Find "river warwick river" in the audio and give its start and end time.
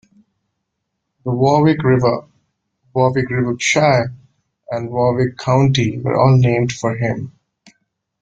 1.83-3.55